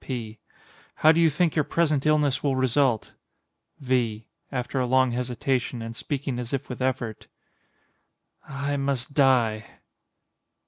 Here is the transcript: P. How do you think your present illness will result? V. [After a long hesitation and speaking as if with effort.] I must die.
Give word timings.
P. 0.03 0.39
How 1.05 1.11
do 1.11 1.19
you 1.19 1.29
think 1.29 1.55
your 1.55 1.63
present 1.63 2.07
illness 2.07 2.41
will 2.41 2.55
result? 2.55 3.13
V. 3.77 4.25
[After 4.51 4.79
a 4.79 4.87
long 4.87 5.11
hesitation 5.11 5.83
and 5.83 5.95
speaking 5.95 6.39
as 6.39 6.53
if 6.53 6.69
with 6.69 6.81
effort.] 6.81 7.27
I 8.49 8.77
must 8.77 9.13
die. 9.13 9.63